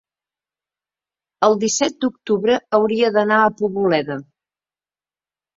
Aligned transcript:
el 1.49 1.57
disset 1.63 1.99
d'octubre 2.05 2.57
hauria 2.79 3.13
d'anar 3.19 3.39
a 3.43 3.55
Poboleda. 3.61 4.21